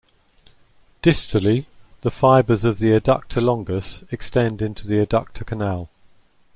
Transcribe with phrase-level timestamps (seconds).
[1.03, 1.67] Distally,
[2.01, 5.89] the fibers of the adductor longus extend into the adductor canal.